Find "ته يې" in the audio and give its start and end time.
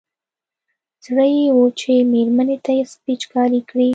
2.65-2.83